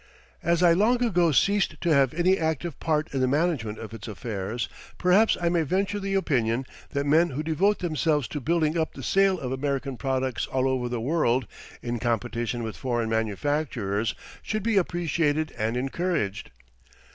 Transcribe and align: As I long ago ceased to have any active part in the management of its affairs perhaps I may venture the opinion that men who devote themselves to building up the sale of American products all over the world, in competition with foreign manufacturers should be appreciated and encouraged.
As 0.41 0.63
I 0.63 0.73
long 0.73 1.03
ago 1.03 1.31
ceased 1.31 1.79
to 1.81 1.93
have 1.93 2.11
any 2.15 2.35
active 2.35 2.79
part 2.79 3.13
in 3.13 3.19
the 3.19 3.27
management 3.27 3.77
of 3.77 3.93
its 3.93 4.07
affairs 4.07 4.67
perhaps 4.97 5.37
I 5.39 5.47
may 5.49 5.61
venture 5.61 5.99
the 5.99 6.15
opinion 6.15 6.65
that 6.89 7.05
men 7.05 7.29
who 7.29 7.43
devote 7.43 7.77
themselves 7.77 8.27
to 8.29 8.41
building 8.41 8.79
up 8.79 8.95
the 8.95 9.03
sale 9.03 9.39
of 9.39 9.51
American 9.51 9.97
products 9.97 10.47
all 10.47 10.67
over 10.67 10.89
the 10.89 10.99
world, 10.99 11.45
in 11.83 11.99
competition 11.99 12.63
with 12.63 12.77
foreign 12.77 13.11
manufacturers 13.11 14.15
should 14.41 14.63
be 14.63 14.75
appreciated 14.75 15.53
and 15.55 15.77
encouraged. 15.77 16.49